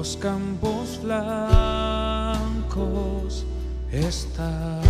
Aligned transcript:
Los 0.00 0.16
campos 0.16 0.98
blancos 1.02 1.44
están. 3.92 4.80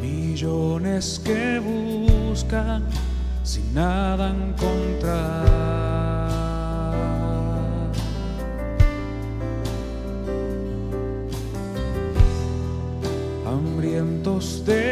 Millones 0.00 1.20
que 1.22 1.60
buscan 1.60 2.82
sin 3.44 3.74
nada 3.74 4.30
encontrar. 4.30 5.52
Hambrientos 13.46 14.64
de 14.64 14.91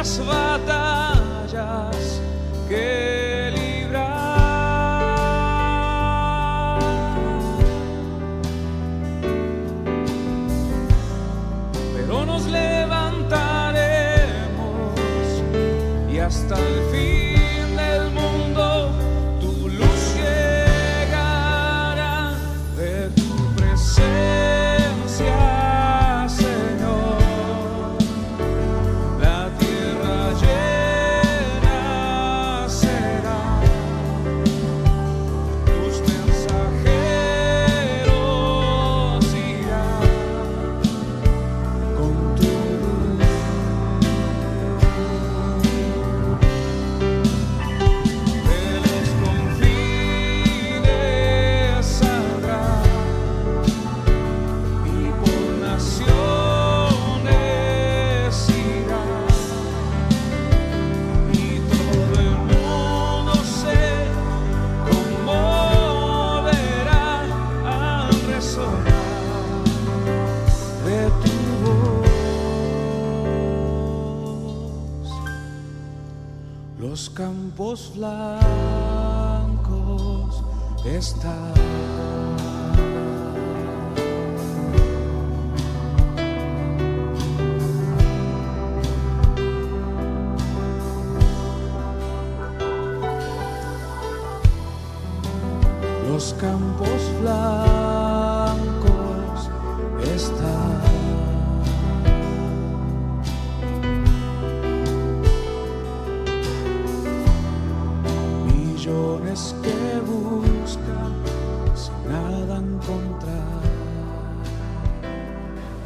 muchas 0.00 0.24
batallas 0.24 2.20
que 2.70 3.09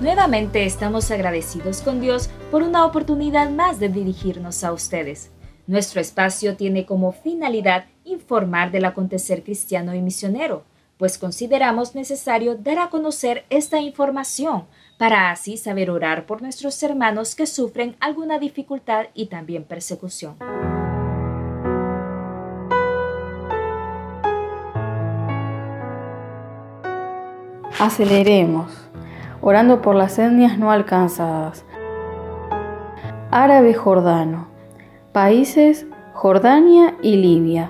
Nuevamente 0.05 0.67
estamos 0.67 1.11
agradecidos 1.11 1.81
con 1.81 1.99
Dios 1.99 2.29
por 2.51 2.63
una 2.63 2.85
oportunidad 2.85 3.49
más 3.49 3.81
de 3.81 3.89
dirigirnos 3.89 4.63
a 4.63 4.71
ustedes. 4.75 5.31
Nuestro 5.67 5.99
espacio 5.99 6.57
tiene 6.59 6.85
como 6.85 7.13
finalidad 7.13 7.87
informar 8.05 8.71
del 8.71 8.85
acontecer 8.85 9.43
cristiano 9.43 9.95
y 9.95 10.03
misionero, 10.03 10.65
pues 10.99 11.17
consideramos 11.17 11.95
necesario 11.95 12.55
dar 12.55 12.81
a 12.81 12.91
conocer 12.91 13.47
esta 13.49 13.81
información 13.81 14.65
para 14.99 15.31
así 15.31 15.57
saber 15.57 15.91
orar 15.91 16.27
por 16.27 16.43
nuestros 16.43 16.83
hermanos 16.83 17.35
que 17.35 17.47
sufren 17.47 17.97
alguna 17.99 18.39
dificultad 18.39 19.07
y 19.15 19.29
también 19.29 19.65
persecución. 19.65 20.37
Aceleremos, 27.81 28.84
orando 29.47 29.83
por 29.83 29.95
las 29.95 30.19
etnias 30.19 30.59
no 30.59 30.71
alcanzadas. 30.71 31.67
Árabe 33.31 33.75
Jordano. 33.75 34.47
Países 35.13 35.87
Jordania 36.15 36.95
y 37.03 37.17
Libia. 37.17 37.69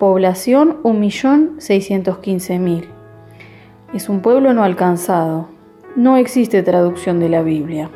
Población 0.00 0.82
1.615.000. 0.82 2.86
Es 3.94 4.08
un 4.08 4.22
pueblo 4.22 4.52
no 4.54 4.64
alcanzado. 4.64 5.50
No 5.94 6.16
existe 6.16 6.64
traducción 6.64 7.20
de 7.20 7.28
la 7.28 7.42
Biblia. 7.42 7.90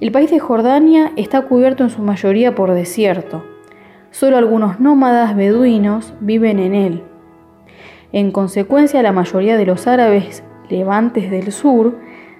El 0.00 0.10
país 0.10 0.30
de 0.30 0.38
Jordania 0.38 1.12
está 1.16 1.42
cubierto 1.42 1.84
en 1.84 1.90
su 1.90 2.00
mayoría 2.00 2.54
por 2.54 2.72
desierto. 2.72 3.44
Solo 4.10 4.38
algunos 4.38 4.80
nómadas 4.80 5.36
beduinos 5.36 6.14
viven 6.20 6.60
en 6.60 6.74
él. 6.74 7.02
En 8.12 8.32
consecuencia, 8.32 9.02
la 9.02 9.12
mayoría 9.12 9.58
de 9.58 9.66
los 9.66 9.86
árabes 9.86 10.44
levantes 10.70 11.30
del 11.30 11.52
sur 11.52 11.96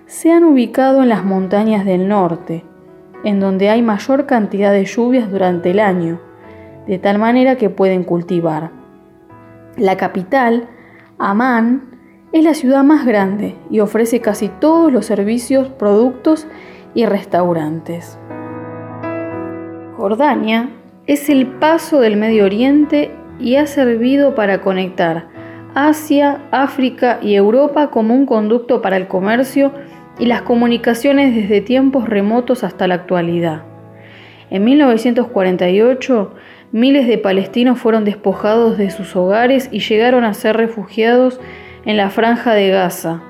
se 0.07 0.33
han 0.33 0.45
ubicado 0.45 1.03
en 1.03 1.09
las 1.09 1.25
montañas 1.25 1.85
del 1.85 2.09
norte, 2.09 2.65
en 3.25 3.41
donde 3.41 3.69
hay 3.69 3.83
mayor 3.83 4.27
cantidad 4.27 4.73
de 4.73 4.85
lluvias 4.85 5.31
durante 5.31 5.71
el 5.71 5.81
año, 5.81 6.21
de 6.87 6.99
tal 6.99 7.19
manera 7.19 7.57
que 7.57 7.69
pueden 7.69 8.05
cultivar. 8.05 8.71
La 9.77 9.97
capital, 9.97 10.69
Amán, 11.19 11.99
es 12.33 12.45
la 12.45 12.55
ciudad 12.55 12.85
más 12.85 13.07
grande 13.07 13.55
y 13.71 13.81
ofrece 13.81 14.21
casi 14.21 14.49
todos 14.49 14.93
los 14.93 15.07
servicios, 15.07 15.69
productos 15.69 16.47
y 16.95 17.07
restaurantes. 17.07 18.19
Jordania 19.97 20.71
es 21.07 21.29
el 21.29 21.47
paso 21.47 22.01
del 22.01 22.17
Medio 22.17 22.45
Oriente 22.45 23.11
y 23.41 23.57
ha 23.57 23.67
servido 23.67 24.35
para 24.35 24.61
conectar 24.61 25.29
Asia, 25.75 26.43
África 26.51 27.19
y 27.23 27.35
Europa 27.35 27.91
como 27.91 28.15
un 28.15 28.27
conducto 28.27 28.83
para 28.83 28.97
el 28.97 29.07
comercio 29.07 29.73
y 30.19 30.27
las 30.27 30.43
comunicaciones 30.43 31.35
desde 31.35 31.61
tiempos 31.61 32.09
remotos 32.09 32.65
hasta 32.65 32.89
la 32.89 32.95
actualidad. 32.95 33.63
En 34.51 34.65
1948, 34.65 36.35
miles 36.73 37.07
de 37.07 37.19
palestinos 37.19 37.79
fueron 37.79 38.05
despojados 38.05 38.79
de 38.79 38.91
sus 38.91 39.15
hogares 39.15 39.69
y 39.71 39.81
llegaron 39.81 40.25
a 40.25 40.35
ser 40.35 40.57
refugiados 40.57 41.41
en 41.85 41.97
la 41.97 42.11
franja 42.11 42.55
de 42.55 42.71
Gaza 42.71 43.23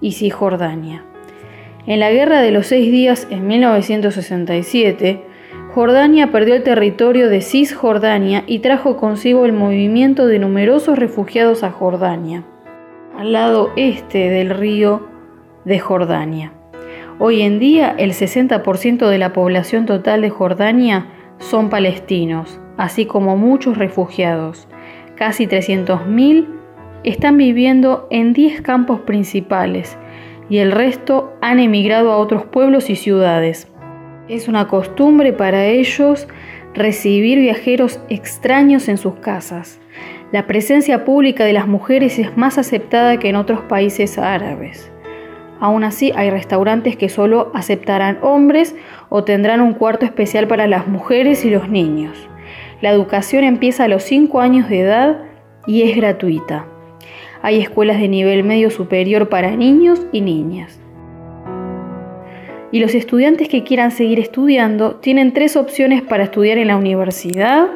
y 0.00 0.12
Cisjordania. 0.12 1.04
En 1.86 2.00
la 2.00 2.10
Guerra 2.10 2.40
de 2.42 2.52
los 2.52 2.66
Seis 2.66 2.92
Días 2.92 3.26
en 3.30 3.46
1967, 3.46 5.22
Jordania 5.74 6.30
perdió 6.30 6.54
el 6.54 6.64
territorio 6.64 7.30
de 7.30 7.40
Cisjordania 7.40 8.44
y 8.46 8.58
trajo 8.58 8.98
consigo 8.98 9.46
el 9.46 9.54
movimiento 9.54 10.26
de 10.26 10.38
numerosos 10.38 10.98
refugiados 10.98 11.62
a 11.62 11.70
Jordania, 11.70 12.44
al 13.16 13.32
lado 13.32 13.70
este 13.76 14.28
del 14.28 14.50
río 14.50 15.08
de 15.64 15.78
Jordania. 15.78 16.52
Hoy 17.18 17.40
en 17.40 17.58
día 17.58 17.94
el 17.96 18.12
60% 18.12 19.08
de 19.08 19.16
la 19.16 19.32
población 19.32 19.86
total 19.86 20.20
de 20.20 20.28
Jordania 20.28 21.06
son 21.38 21.70
palestinos, 21.70 22.60
así 22.76 23.06
como 23.06 23.38
muchos 23.38 23.78
refugiados. 23.78 24.68
Casi 25.16 25.46
300.000 25.46 26.48
están 27.02 27.38
viviendo 27.38 28.08
en 28.10 28.34
10 28.34 28.60
campos 28.60 29.00
principales 29.00 29.96
y 30.50 30.58
el 30.58 30.70
resto 30.70 31.32
han 31.40 31.60
emigrado 31.60 32.12
a 32.12 32.18
otros 32.18 32.44
pueblos 32.44 32.90
y 32.90 32.96
ciudades. 32.96 33.71
Es 34.28 34.46
una 34.46 34.68
costumbre 34.68 35.32
para 35.32 35.66
ellos 35.66 36.28
recibir 36.74 37.40
viajeros 37.40 37.98
extraños 38.08 38.88
en 38.88 38.96
sus 38.96 39.16
casas. 39.16 39.80
La 40.30 40.46
presencia 40.46 41.04
pública 41.04 41.44
de 41.44 41.52
las 41.52 41.66
mujeres 41.66 42.20
es 42.20 42.36
más 42.36 42.56
aceptada 42.56 43.18
que 43.18 43.28
en 43.28 43.36
otros 43.36 43.62
países 43.62 44.18
árabes. 44.18 44.92
Aún 45.58 45.82
así, 45.82 46.12
hay 46.14 46.30
restaurantes 46.30 46.96
que 46.96 47.08
solo 47.08 47.50
aceptarán 47.52 48.18
hombres 48.22 48.76
o 49.08 49.24
tendrán 49.24 49.60
un 49.60 49.74
cuarto 49.74 50.06
especial 50.06 50.46
para 50.46 50.68
las 50.68 50.86
mujeres 50.86 51.44
y 51.44 51.50
los 51.50 51.68
niños. 51.68 52.28
La 52.80 52.90
educación 52.90 53.42
empieza 53.42 53.84
a 53.84 53.88
los 53.88 54.04
5 54.04 54.40
años 54.40 54.68
de 54.68 54.80
edad 54.80 55.24
y 55.66 55.82
es 55.82 55.96
gratuita. 55.96 56.66
Hay 57.42 57.60
escuelas 57.60 57.98
de 57.98 58.08
nivel 58.08 58.44
medio 58.44 58.70
superior 58.70 59.28
para 59.28 59.56
niños 59.56 60.00
y 60.12 60.20
niñas 60.20 60.81
y 62.72 62.80
los 62.80 62.94
estudiantes 62.94 63.48
que 63.48 63.62
quieran 63.62 63.90
seguir 63.90 64.18
estudiando 64.18 64.96
tienen 64.96 65.32
tres 65.32 65.56
opciones 65.56 66.02
para 66.02 66.24
estudiar 66.24 66.58
en 66.58 66.68
la 66.68 66.76
universidad 66.76 67.68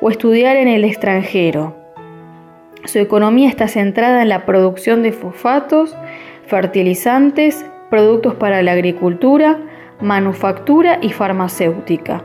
o 0.00 0.10
estudiar 0.10 0.56
en 0.56 0.68
el 0.68 0.84
extranjero. 0.84 1.74
Su 2.84 2.98
economía 2.98 3.48
está 3.48 3.66
centrada 3.66 4.22
en 4.22 4.28
la 4.28 4.44
producción 4.44 5.02
de 5.02 5.12
fosfatos, 5.12 5.96
fertilizantes, 6.46 7.64
productos 7.88 8.34
para 8.34 8.62
la 8.62 8.72
agricultura, 8.72 9.58
manufactura 10.00 10.98
y 11.00 11.10
farmacéutica. 11.10 12.22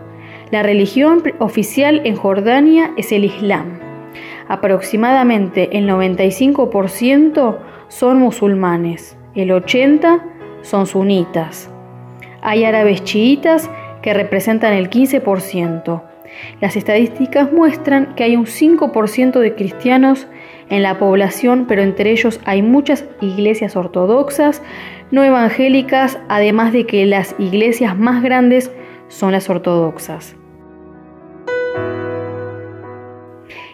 La 0.51 0.63
religión 0.63 1.23
oficial 1.39 2.01
en 2.03 2.17
Jordania 2.17 2.91
es 2.97 3.13
el 3.13 3.23
Islam. 3.23 3.79
Aproximadamente 4.49 5.77
el 5.77 5.87
95% 5.87 7.57
son 7.87 8.19
musulmanes, 8.19 9.17
el 9.35 9.51
80% 9.51 10.21
son 10.61 10.87
sunitas. 10.87 11.68
Hay 12.49 12.63
árabes 12.63 13.03
chiitas 13.03 13.69
que 14.01 14.11
representan 14.11 14.73
el 14.73 14.89
15%. 14.89 16.01
Las 16.59 16.75
estadísticas 16.75 17.53
muestran 17.53 18.15
que 18.15 18.23
hay 18.23 18.35
un 18.35 18.47
5% 18.47 19.39
de 19.39 19.53
cristianos 19.53 20.25
en 20.71 20.81
la 20.81 20.97
población, 20.97 21.65
pero 21.67 21.83
entre 21.83 22.09
ellos 22.09 22.41
hay 22.45 22.63
muchas 22.63 23.05
iglesias 23.21 23.75
ortodoxas, 23.75 24.63
no 25.11 25.23
evangélicas, 25.23 26.17
además 26.27 26.73
de 26.73 26.87
que 26.87 27.05
las 27.05 27.35
iglesias 27.37 27.95
más 27.95 28.23
grandes 28.23 28.71
son 29.09 29.31
las 29.31 29.47
ortodoxas. 29.47 30.35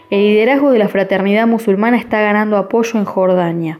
El 0.09 0.19
liderazgo 0.19 0.71
de 0.71 0.79
la 0.79 0.89
fraternidad 0.89 1.47
musulmana 1.47 1.95
está 1.95 2.19
ganando 2.19 2.57
apoyo 2.57 2.99
en 2.99 3.05
Jordania 3.05 3.79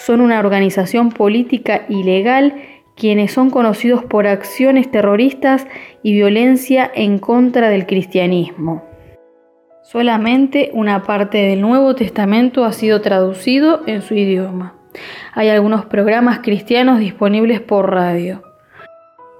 son 0.00 0.22
una 0.22 0.38
organización 0.38 1.10
política 1.10 1.82
ilegal 1.90 2.54
quienes 3.00 3.32
son 3.32 3.48
conocidos 3.48 4.04
por 4.04 4.26
acciones 4.26 4.90
terroristas 4.90 5.66
y 6.02 6.12
violencia 6.12 6.90
en 6.94 7.18
contra 7.18 7.70
del 7.70 7.86
cristianismo. 7.86 8.84
Solamente 9.82 10.70
una 10.74 11.02
parte 11.02 11.38
del 11.38 11.62
Nuevo 11.62 11.94
Testamento 11.94 12.66
ha 12.66 12.72
sido 12.72 13.00
traducido 13.00 13.80
en 13.86 14.02
su 14.02 14.14
idioma. 14.14 14.74
Hay 15.32 15.48
algunos 15.48 15.86
programas 15.86 16.40
cristianos 16.40 16.98
disponibles 16.98 17.62
por 17.62 17.90
radio. 17.90 18.42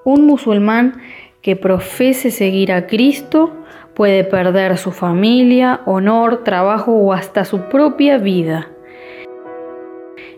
Un 0.05 0.25
musulmán 0.25 0.95
que 1.43 1.55
profese 1.55 2.31
seguir 2.31 2.73
a 2.73 2.87
Cristo 2.87 3.53
puede 3.95 4.25
perder 4.25 4.79
su 4.79 4.91
familia, 4.91 5.83
honor, 5.85 6.45
trabajo 6.45 6.93
o 6.93 7.13
hasta 7.13 7.45
su 7.45 7.69
propia 7.69 8.17
vida. 8.17 8.71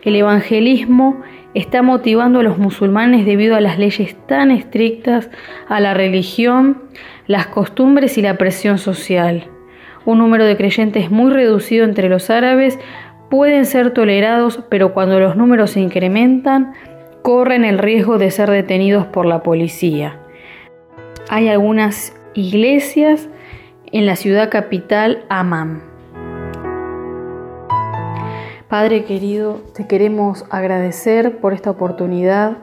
El 0.03 0.17
evangelismo 0.17 1.23
está 1.55 1.83
motivando 1.83 2.41
a 2.41 2.43
los 2.43 2.59
musulmanes 2.59 3.27
debido 3.27 3.57
a 3.57 3.61
las 3.61 3.79
leyes 3.79 4.17
tan 4.27 4.51
estrictas, 4.51 5.31
a 5.69 5.81
la 5.81 5.95
religión, 5.95 6.83
las 7.27 7.47
costumbres 7.47 8.19
y 8.19 8.23
la 8.23 8.39
presión 8.39 8.79
social. 8.79 9.49
Un 10.05 10.19
número 10.19 10.45
de 10.45 10.57
creyentes 10.57 11.11
muy 11.11 11.31
reducido 11.33 11.85
entre 11.85 12.09
los 12.09 12.31
árabes 12.31 12.79
pueden 13.31 13.67
ser 13.67 13.93
tolerados, 13.93 14.61
pero 14.69 14.93
cuando 14.93 15.21
los 15.21 15.37
números 15.37 15.73
se 15.73 15.81
incrementan, 15.81 16.73
corren 17.23 17.65
el 17.65 17.79
riesgo 17.79 18.19
de 18.19 18.31
ser 18.31 18.51
detenidos 18.51 19.07
por 19.07 19.27
la 19.27 19.43
policía. 19.43 20.19
Hay 21.29 21.49
algunas 21.49 22.15
iglesias 22.35 23.29
en 23.93 24.07
la 24.07 24.17
ciudad 24.17 24.51
capital 24.51 25.25
Amman. 25.29 25.92
Padre 28.73 29.05
querido, 29.05 29.61
te 29.75 29.87
queremos 29.87 30.47
agradecer 30.49 31.41
por 31.41 31.53
esta 31.53 31.71
oportunidad 31.71 32.57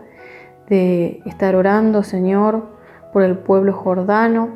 de 0.68 1.22
estar 1.28 1.56
orando, 1.56 2.02
Señor, 2.02 2.66
por 3.14 3.22
el 3.22 3.38
pueblo 3.38 3.74
jordano. 3.74 4.50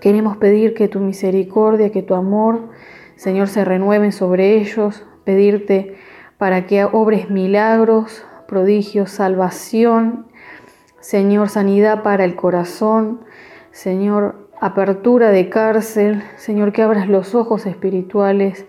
Queremos 0.00 0.36
pedir 0.36 0.74
que 0.74 0.86
tu 0.86 1.00
misericordia, 1.00 1.90
que 1.90 2.04
tu 2.04 2.14
amor, 2.14 2.68
Señor, 3.16 3.48
se 3.48 3.64
renueven 3.64 4.12
sobre 4.12 4.54
ellos, 4.54 5.04
pedirte 5.24 5.96
para 6.38 6.66
que 6.66 6.84
obres 6.84 7.28
milagros, 7.28 8.24
prodigios, 8.46 9.10
salvación, 9.10 10.28
Señor, 11.00 11.48
sanidad 11.48 12.04
para 12.04 12.24
el 12.24 12.36
corazón, 12.36 13.22
Señor, 13.72 14.48
apertura 14.60 15.30
de 15.32 15.48
cárcel, 15.48 16.22
Señor, 16.36 16.70
que 16.70 16.82
abras 16.82 17.08
los 17.08 17.34
ojos 17.34 17.66
espirituales 17.66 18.64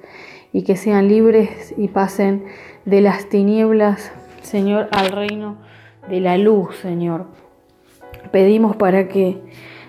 y 0.51 0.63
que 0.63 0.75
sean 0.75 1.08
libres 1.08 1.74
y 1.77 1.88
pasen 1.89 2.46
de 2.86 3.01
las 3.01 3.29
tinieblas, 3.29 4.12
Señor, 4.41 4.88
al 4.91 5.12
reino 5.12 5.58
de 6.10 6.20
la 6.20 6.38
luz, 6.38 6.75
Señor. 6.77 7.25
Pedimos 8.32 8.75
para 8.75 9.08
que, 9.08 9.38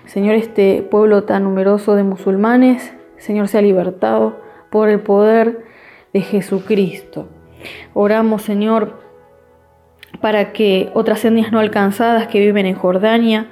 Señor, 0.05 0.35
este 0.35 0.81
pueblo 0.83 1.23
tan 1.23 1.43
numeroso 1.43 1.95
de 1.95 2.03
musulmanes, 2.03 2.93
Señor, 3.17 3.47
sea 3.47 3.61
libertado 3.61 4.39
por 4.69 4.89
el 4.89 4.99
poder 4.99 5.65
de 6.13 6.21
Jesucristo. 6.21 7.27
Oramos, 7.93 8.43
Señor, 8.43 8.99
para 10.19 10.53
que 10.53 10.89
otras 10.93 11.23
etnias 11.25 11.51
no 11.51 11.59
alcanzadas 11.59 12.27
que 12.27 12.39
viven 12.39 12.65
en 12.65 12.75
Jordania, 12.75 13.49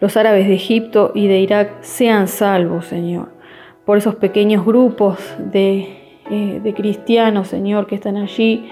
los 0.00 0.16
árabes 0.16 0.48
de 0.48 0.54
Egipto 0.54 1.12
y 1.14 1.28
de 1.28 1.38
Irak 1.38 1.82
sean 1.82 2.26
salvos, 2.26 2.86
Señor, 2.86 3.28
por 3.84 3.98
esos 3.98 4.16
pequeños 4.16 4.64
grupos 4.66 5.18
de 5.38 6.01
eh, 6.32 6.60
de 6.64 6.72
cristianos, 6.72 7.48
Señor, 7.48 7.86
que 7.86 7.94
están 7.94 8.16
allí. 8.16 8.70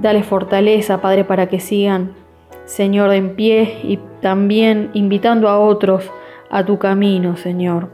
Dale 0.00 0.24
fortaleza, 0.24 1.00
Padre, 1.00 1.22
para 1.22 1.48
que 1.48 1.60
sigan, 1.60 2.14
Señor, 2.64 3.12
en 3.12 3.36
pie 3.36 3.78
y 3.84 4.00
también 4.20 4.90
invitando 4.92 5.48
a 5.48 5.60
otros 5.60 6.10
a 6.50 6.64
tu 6.64 6.80
camino, 6.80 7.36
Señor. 7.36 7.90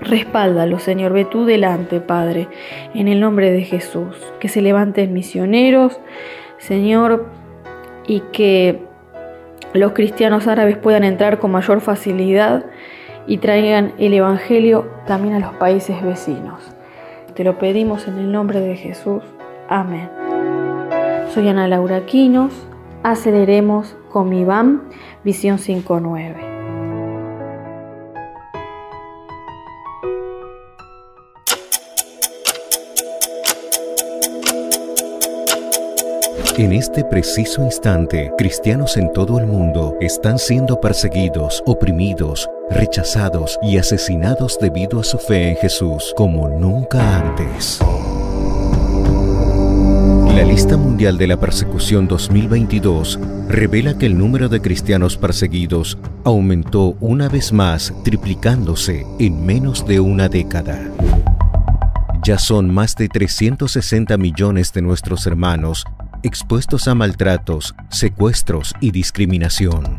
Respáldalo, 0.00 0.78
Señor, 0.78 1.12
ve 1.12 1.26
tú 1.26 1.44
delante, 1.44 2.00
Padre, 2.00 2.48
en 2.94 3.08
el 3.08 3.20
nombre 3.20 3.50
de 3.50 3.60
Jesús. 3.60 4.16
Que 4.40 4.48
se 4.48 4.62
levanten 4.62 5.12
misioneros, 5.12 6.00
Señor, 6.56 7.26
y 8.06 8.20
que 8.32 8.80
los 9.74 9.92
cristianos 9.92 10.46
árabes 10.46 10.78
puedan 10.78 11.04
entrar 11.04 11.38
con 11.38 11.50
mayor 11.50 11.82
facilidad 11.82 12.64
y 13.26 13.36
traigan 13.36 13.92
el 13.98 14.14
Evangelio 14.14 14.88
también 15.06 15.34
a 15.34 15.40
los 15.40 15.52
países 15.56 16.02
vecinos. 16.02 16.75
Te 17.36 17.44
lo 17.44 17.58
pedimos 17.58 18.08
en 18.08 18.16
el 18.18 18.32
nombre 18.32 18.60
de 18.60 18.76
Jesús. 18.76 19.22
Amén. 19.68 20.08
Soy 21.34 21.48
Ana 21.48 21.68
Laura 21.68 22.06
Quinos. 22.06 22.52
Aceleremos 23.02 23.94
con 24.10 24.30
mi 24.30 24.44
BAM 24.44 24.88
Visión 25.22 25.58
59. 25.58 26.56
En 36.58 36.72
este 36.72 37.04
preciso 37.04 37.62
instante, 37.62 38.32
cristianos 38.38 38.96
en 38.96 39.12
todo 39.12 39.38
el 39.38 39.46
mundo 39.46 39.94
están 40.00 40.38
siendo 40.38 40.80
perseguidos, 40.80 41.62
oprimidos, 41.66 42.48
rechazados 42.70 43.58
y 43.62 43.78
asesinados 43.78 44.58
debido 44.60 45.00
a 45.00 45.04
su 45.04 45.18
fe 45.18 45.50
en 45.50 45.56
Jesús 45.56 46.12
como 46.16 46.48
nunca 46.48 47.18
antes. 47.18 47.80
La 50.34 50.44
lista 50.44 50.76
mundial 50.76 51.16
de 51.16 51.26
la 51.26 51.38
persecución 51.38 52.08
2022 52.08 53.18
revela 53.48 53.96
que 53.96 54.06
el 54.06 54.18
número 54.18 54.48
de 54.48 54.60
cristianos 54.60 55.16
perseguidos 55.16 55.98
aumentó 56.24 56.96
una 57.00 57.28
vez 57.28 57.52
más, 57.52 57.94
triplicándose 58.04 59.06
en 59.18 59.46
menos 59.46 59.86
de 59.86 60.00
una 60.00 60.28
década. 60.28 60.78
Ya 62.22 62.38
son 62.38 62.72
más 62.72 62.96
de 62.96 63.08
360 63.08 64.16
millones 64.18 64.72
de 64.72 64.82
nuestros 64.82 65.26
hermanos 65.26 65.84
expuestos 66.22 66.88
a 66.88 66.94
maltratos, 66.94 67.74
secuestros 67.88 68.74
y 68.80 68.90
discriminación 68.90 69.96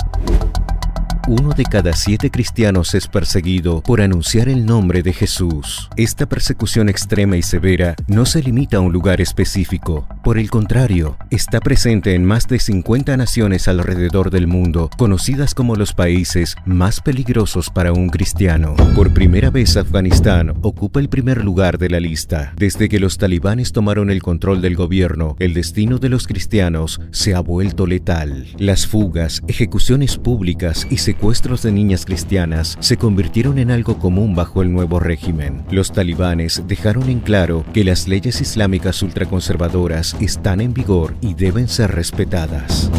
uno 1.28 1.50
de 1.50 1.66
cada 1.66 1.92
siete 1.92 2.32
cristianos 2.32 2.96
es 2.96 3.10
perseguido 3.10 3.82
por 3.82 4.00
anunciar 4.00 4.48
el 4.48 4.66
nombre 4.66 5.04
de 5.04 5.12
Jesús. 5.12 5.90
Esta 5.98 6.26
persecución 6.26 6.88
extrema 6.88 7.36
y 7.36 7.42
severa 7.42 7.96
no 8.08 8.26
se 8.26 8.42
limita 8.42 8.78
a 8.78 8.80
un 8.80 8.94
lugar 8.94 9.20
específico. 9.20 10.08
Por 10.24 10.38
el 10.38 10.50
contrario, 10.50 11.18
está 11.30 11.60
presente 11.60 12.16
en 12.16 12.24
más 12.24 12.48
de 12.48 12.60
50 12.60 13.18
naciones 13.18 13.68
alrededor 13.68 14.32
del 14.32 14.48
mundo, 14.48 14.90
conocidas 14.98 15.54
como 15.54 15.76
los 15.76 15.92
países 15.92 16.56
más 16.66 17.02
peligrosos 17.02 17.70
para 17.72 17.92
un 17.92 18.08
cristiano. 18.08 18.78
Por 18.96 19.14
primera 19.14 19.50
vez 19.50 19.76
Afganistán 19.76 20.54
ocupa 20.62 21.02
el 21.02 21.10
primer 21.10 21.44
lugar 21.44 21.78
de 21.78 21.90
la 21.90 22.00
lista. 22.00 22.54
Desde 22.56 22.88
que 22.88 23.02
los 23.02 23.18
talibanes 23.18 23.74
tomaron 23.74 24.12
el 24.12 24.24
control 24.24 24.62
del 24.62 24.78
gobierno, 24.78 25.36
el 25.40 25.54
destino 25.54 25.98
de 25.98 26.08
los 26.08 26.26
cristianos 26.26 27.02
se 27.12 27.36
ha 27.36 27.42
vuelto 27.42 27.86
letal. 27.86 28.48
Las 28.58 28.88
fugas, 28.88 29.42
ejecuciones 29.50 30.16
públicas 30.16 30.88
y 30.90 30.98
secuestros 31.00 31.17
secuestros 31.18 31.64
de 31.64 31.72
niñas 31.72 32.06
cristianas 32.06 32.78
se 32.80 32.96
convirtieron 32.96 33.58
en 33.58 33.72
algo 33.72 33.98
común 33.98 34.36
bajo 34.36 34.62
el 34.62 34.72
nuevo 34.72 35.00
régimen. 35.00 35.64
Los 35.72 35.92
talibanes 35.92 36.62
dejaron 36.68 37.10
en 37.10 37.22
claro 37.22 37.66
que 37.74 37.84
las 37.84 38.08
leyes 38.08 38.40
islámicas 38.40 39.02
ultraconservadoras 39.02 40.16
están 40.20 40.62
en 40.62 40.76
vigor 40.76 41.16
y 41.20 41.34
deben 41.34 41.70
ser 41.70 41.92
respetadas. 41.96 42.92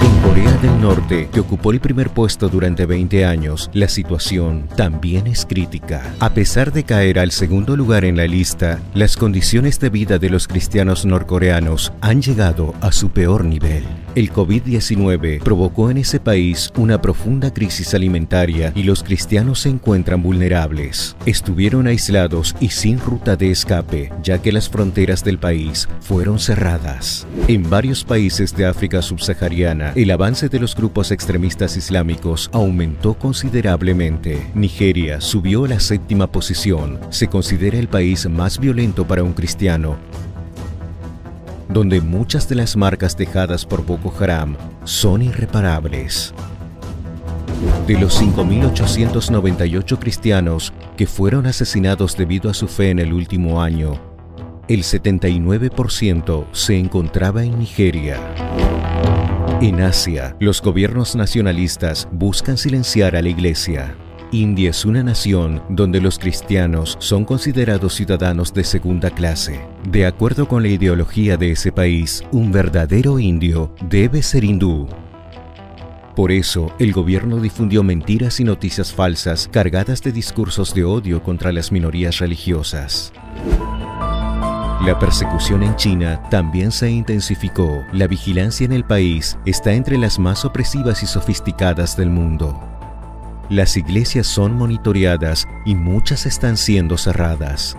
En 0.00 0.30
Corea 0.30 0.56
del 0.62 0.80
Norte, 0.80 1.28
que 1.30 1.40
ocupó 1.40 1.72
el 1.72 1.80
primer 1.80 2.08
puesto 2.08 2.48
durante 2.48 2.86
20 2.86 3.26
años, 3.26 3.68
la 3.74 3.88
situación 3.88 4.66
también 4.74 5.26
es 5.26 5.44
crítica. 5.44 6.14
A 6.20 6.30
pesar 6.30 6.72
de 6.72 6.84
caer 6.84 7.18
al 7.18 7.32
segundo 7.32 7.76
lugar 7.76 8.06
en 8.06 8.16
la 8.16 8.26
lista, 8.26 8.80
las 8.94 9.18
condiciones 9.18 9.78
de 9.78 9.90
vida 9.90 10.18
de 10.18 10.30
los 10.30 10.48
cristianos 10.48 11.04
norcoreanos 11.04 11.92
han 12.00 12.22
llegado 12.22 12.74
a 12.80 12.92
su 12.92 13.10
peor 13.10 13.44
nivel. 13.44 13.84
El 14.16 14.32
COVID-19 14.32 15.40
provocó 15.40 15.90
en 15.90 15.98
ese 15.98 16.18
país 16.18 16.72
una 16.78 17.02
profunda 17.02 17.52
crisis 17.52 17.92
alimentaria 17.92 18.72
y 18.74 18.82
los 18.82 19.02
cristianos 19.02 19.60
se 19.60 19.68
encuentran 19.68 20.22
vulnerables. 20.22 21.14
Estuvieron 21.26 21.86
aislados 21.86 22.56
y 22.58 22.70
sin 22.70 22.98
ruta 22.98 23.36
de 23.36 23.50
escape, 23.50 24.10
ya 24.22 24.40
que 24.40 24.52
las 24.52 24.70
fronteras 24.70 25.22
del 25.22 25.38
país 25.38 25.86
fueron 26.00 26.38
cerradas. 26.38 27.26
En 27.46 27.68
varios 27.68 28.04
países 28.04 28.56
de 28.56 28.64
África 28.64 29.02
subsahariana, 29.02 29.92
el 29.94 30.10
avance 30.10 30.48
de 30.48 30.60
los 30.60 30.74
grupos 30.74 31.10
extremistas 31.10 31.76
islámicos 31.76 32.48
aumentó 32.54 33.18
considerablemente. 33.18 34.46
Nigeria 34.54 35.20
subió 35.20 35.66
a 35.66 35.68
la 35.68 35.80
séptima 35.80 36.26
posición. 36.26 36.98
Se 37.10 37.28
considera 37.28 37.78
el 37.78 37.88
país 37.88 38.26
más 38.30 38.58
violento 38.58 39.06
para 39.06 39.22
un 39.22 39.34
cristiano 39.34 39.98
donde 41.68 42.00
muchas 42.00 42.48
de 42.48 42.54
las 42.54 42.76
marcas 42.76 43.16
dejadas 43.16 43.64
por 43.64 43.84
Boko 43.84 44.12
Haram 44.18 44.56
son 44.84 45.22
irreparables. 45.22 46.34
De 47.86 47.98
los 47.98 48.20
5.898 48.20 49.98
cristianos 49.98 50.72
que 50.96 51.06
fueron 51.06 51.46
asesinados 51.46 52.16
debido 52.16 52.50
a 52.50 52.54
su 52.54 52.68
fe 52.68 52.90
en 52.90 52.98
el 52.98 53.12
último 53.12 53.62
año, 53.62 54.00
el 54.68 54.82
79% 54.82 56.46
se 56.52 56.76
encontraba 56.76 57.44
en 57.44 57.58
Nigeria. 57.58 58.18
En 59.60 59.80
Asia, 59.80 60.36
los 60.40 60.60
gobiernos 60.60 61.16
nacionalistas 61.16 62.08
buscan 62.12 62.58
silenciar 62.58 63.16
a 63.16 63.22
la 63.22 63.28
Iglesia. 63.28 63.96
India 64.32 64.70
es 64.70 64.84
una 64.84 65.02
nación 65.02 65.62
donde 65.68 66.00
los 66.00 66.18
cristianos 66.18 66.96
son 66.98 67.24
considerados 67.24 67.94
ciudadanos 67.94 68.52
de 68.52 68.64
segunda 68.64 69.10
clase. 69.10 69.60
De 69.88 70.06
acuerdo 70.06 70.48
con 70.48 70.62
la 70.62 70.68
ideología 70.68 71.36
de 71.36 71.52
ese 71.52 71.70
país, 71.70 72.24
un 72.32 72.50
verdadero 72.50 73.18
indio 73.18 73.72
debe 73.88 74.22
ser 74.22 74.44
hindú. 74.44 74.88
Por 76.16 76.32
eso, 76.32 76.72
el 76.78 76.92
gobierno 76.92 77.40
difundió 77.40 77.82
mentiras 77.82 78.40
y 78.40 78.44
noticias 78.44 78.92
falsas 78.92 79.48
cargadas 79.52 80.02
de 80.02 80.12
discursos 80.12 80.74
de 80.74 80.84
odio 80.84 81.22
contra 81.22 81.52
las 81.52 81.70
minorías 81.70 82.18
religiosas. 82.18 83.12
La 84.84 84.98
persecución 84.98 85.62
en 85.62 85.76
China 85.76 86.22
también 86.30 86.72
se 86.72 86.90
intensificó. 86.90 87.82
La 87.92 88.06
vigilancia 88.06 88.64
en 88.64 88.72
el 88.72 88.84
país 88.84 89.38
está 89.44 89.72
entre 89.72 89.98
las 89.98 90.18
más 90.18 90.44
opresivas 90.44 91.02
y 91.02 91.06
sofisticadas 91.06 91.96
del 91.96 92.10
mundo. 92.10 92.75
Las 93.48 93.76
iglesias 93.76 94.26
son 94.26 94.54
monitoreadas 94.54 95.46
y 95.64 95.76
muchas 95.76 96.26
están 96.26 96.56
siendo 96.56 96.98
cerradas. 96.98 97.76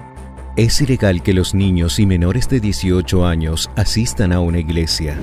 Es 0.55 0.79
ilegal 0.79 1.21
que 1.21 1.33
los 1.33 1.53
niños 1.53 2.00
y 2.00 2.05
menores 2.05 2.47
de 2.47 2.62
18 2.62 3.25
años 3.25 3.69
asistan 3.75 4.31
a 4.31 4.39
una 4.39 4.59
iglesia. 4.59 5.17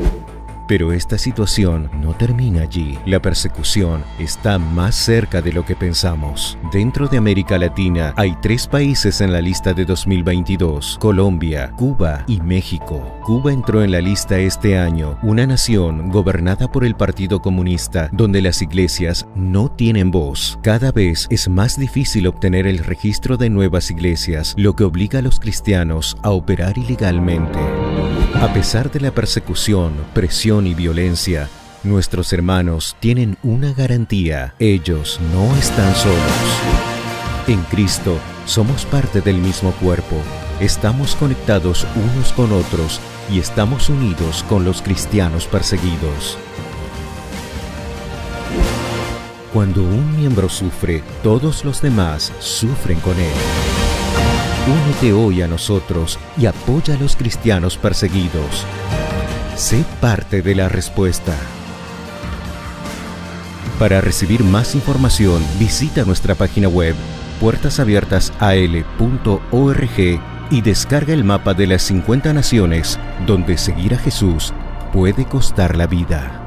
Pero 0.66 0.92
esta 0.92 1.18
situación 1.18 1.90
no 2.00 2.14
termina 2.14 2.62
allí. 2.62 2.98
La 3.06 3.20
persecución 3.20 4.02
está 4.18 4.58
más 4.58 4.94
cerca 4.94 5.42
de 5.42 5.52
lo 5.52 5.64
que 5.64 5.76
pensamos. 5.76 6.58
Dentro 6.72 7.06
de 7.08 7.18
América 7.18 7.58
Latina 7.58 8.14
hay 8.16 8.36
tres 8.40 8.66
países 8.66 9.20
en 9.20 9.32
la 9.32 9.40
lista 9.40 9.74
de 9.74 9.84
2022, 9.84 10.98
Colombia, 11.00 11.72
Cuba 11.76 12.24
y 12.26 12.40
México. 12.40 13.14
Cuba 13.24 13.52
entró 13.52 13.82
en 13.82 13.92
la 13.92 14.00
lista 14.00 14.38
este 14.38 14.78
año, 14.78 15.18
una 15.22 15.46
nación 15.46 16.10
gobernada 16.10 16.70
por 16.70 16.84
el 16.84 16.94
Partido 16.94 17.40
Comunista, 17.40 18.08
donde 18.12 18.42
las 18.42 18.62
iglesias 18.62 19.26
no 19.34 19.70
tienen 19.70 20.10
voz. 20.10 20.58
Cada 20.62 20.92
vez 20.92 21.26
es 21.30 21.48
más 21.48 21.78
difícil 21.78 22.26
obtener 22.26 22.66
el 22.66 22.78
registro 22.78 23.36
de 23.36 23.50
nuevas 23.50 23.90
iglesias, 23.90 24.54
lo 24.56 24.74
que 24.76 24.84
obliga 24.84 25.18
a 25.18 25.22
los 25.22 25.40
cristianos 25.40 26.16
a 26.22 26.30
operar 26.30 26.78
ilegalmente. 26.78 27.58
A 28.44 28.52
pesar 28.52 28.92
de 28.92 29.00
la 29.00 29.10
persecución, 29.10 29.94
presión 30.12 30.66
y 30.66 30.74
violencia, 30.74 31.48
nuestros 31.82 32.30
hermanos 32.34 32.94
tienen 33.00 33.38
una 33.42 33.72
garantía. 33.72 34.54
Ellos 34.58 35.18
no 35.32 35.56
están 35.56 35.94
solos. 35.94 36.18
En 37.46 37.62
Cristo 37.62 38.18
somos 38.44 38.84
parte 38.84 39.22
del 39.22 39.38
mismo 39.38 39.72
cuerpo. 39.72 40.16
Estamos 40.60 41.16
conectados 41.16 41.86
unos 41.96 42.34
con 42.34 42.52
otros 42.52 43.00
y 43.32 43.38
estamos 43.38 43.88
unidos 43.88 44.44
con 44.46 44.62
los 44.62 44.82
cristianos 44.82 45.46
perseguidos. 45.46 46.36
Cuando 49.54 49.82
un 49.82 50.18
miembro 50.18 50.50
sufre, 50.50 51.02
todos 51.22 51.64
los 51.64 51.80
demás 51.80 52.30
sufren 52.40 53.00
con 53.00 53.18
él. 53.18 53.73
Únete 54.66 55.12
hoy 55.12 55.42
a 55.42 55.46
nosotros 55.46 56.18
y 56.38 56.46
apoya 56.46 56.94
a 56.94 56.98
los 56.98 57.16
cristianos 57.16 57.76
perseguidos. 57.76 58.64
Sé 59.56 59.84
parte 60.00 60.40
de 60.40 60.54
la 60.54 60.70
respuesta. 60.70 61.34
Para 63.78 64.00
recibir 64.00 64.42
más 64.42 64.74
información, 64.74 65.44
visita 65.58 66.04
nuestra 66.04 66.34
página 66.34 66.68
web 66.68 66.94
puertasabiertasal.org 67.40 70.20
y 70.50 70.60
descarga 70.62 71.12
el 71.12 71.24
mapa 71.24 71.52
de 71.52 71.66
las 71.66 71.82
50 71.82 72.32
naciones 72.32 72.98
donde 73.26 73.58
seguir 73.58 73.92
a 73.92 73.98
Jesús 73.98 74.54
puede 74.94 75.26
costar 75.26 75.76
la 75.76 75.86
vida. 75.86 76.40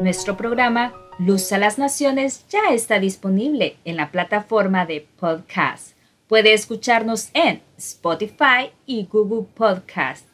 Nuestro 0.00 0.34
programa 0.34 0.94
Luz 1.18 1.50
a 1.50 1.58
las 1.58 1.78
Naciones 1.78 2.44
ya 2.48 2.72
está 2.72 3.00
disponible 3.00 3.76
en 3.84 3.96
la 3.96 4.12
plataforma 4.12 4.86
de 4.86 5.04
podcast. 5.18 5.96
Puede 6.28 6.52
escucharnos 6.52 7.30
en 7.34 7.60
Spotify 7.76 8.70
y 8.86 9.08
Google 9.10 9.48
Podcast. 9.52 10.24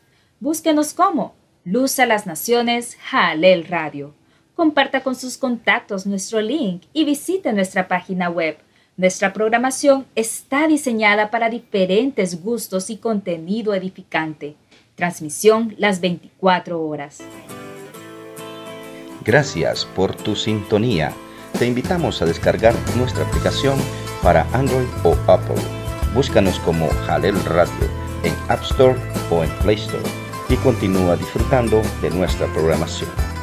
Búsquenos 0.40 0.92
como 0.92 1.34
Luz 1.64 1.98
a 2.00 2.04
las 2.04 2.26
Naciones 2.26 2.98
Jalel 3.00 3.66
Radio. 3.66 4.12
comparta 4.54 5.02
con 5.02 5.16
sus 5.16 5.38
contactos 5.38 6.04
nuestro 6.06 6.42
link 6.42 6.82
y 6.92 7.06
visite 7.06 7.50
nuestra 7.54 7.88
página 7.88 8.28
web. 8.28 8.58
Nuestra 8.98 9.32
programación 9.32 10.04
está 10.14 10.68
diseñada 10.68 11.30
para 11.30 11.48
diferentes 11.48 12.42
gustos 12.42 12.90
y 12.90 12.98
contenido 12.98 13.72
edificante. 13.74 14.54
Transmisión 14.96 15.74
las 15.78 16.00
24 16.00 16.80
horas. 16.80 17.22
Gracias 19.24 19.86
por 19.86 20.14
tu 20.14 20.36
sintonía. 20.36 21.12
Te 21.58 21.66
invitamos 21.66 22.20
a 22.20 22.26
descargar 22.26 22.74
nuestra 22.96 23.24
aplicación 23.24 23.78
para 24.22 24.46
Android 24.52 24.86
o 25.02 25.16
Apple. 25.26 25.56
Búscanos 26.14 26.58
como 26.60 26.90
Jalel 27.06 27.42
Radio 27.44 27.88
en 28.22 28.34
App 28.48 28.62
Store 28.62 28.96
o 29.30 29.42
en 29.42 29.50
Play 29.62 29.76
Store 29.76 30.04
y 30.50 30.56
continúa 30.56 31.16
disfrutando 31.16 31.80
de 32.02 32.10
nuestra 32.10 32.46
programación. 32.48 33.33